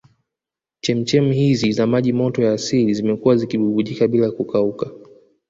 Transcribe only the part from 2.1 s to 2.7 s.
moto ya